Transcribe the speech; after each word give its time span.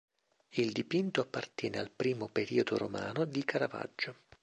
Il 0.49 0.71
dipinto 0.71 1.21
appartiene 1.21 1.77
al 1.77 1.91
primo 1.91 2.27
periodo 2.27 2.75
romano 2.75 3.23
di 3.23 3.45
Caravaggio. 3.45 4.15